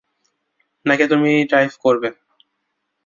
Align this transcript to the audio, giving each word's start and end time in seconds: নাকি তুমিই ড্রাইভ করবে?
নাকি 0.85 1.05
তুমিই 1.11 1.47
ড্রাইভ 1.49 1.71
করবে? 1.83 2.09